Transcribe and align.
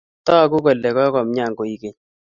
Tagu 0.25 0.57
kole 0.65 0.89
kokomian 0.95 1.51
koek 1.57 1.75
keny. 1.81 1.95